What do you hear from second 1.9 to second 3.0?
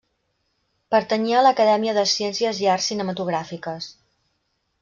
de Ciències i Arts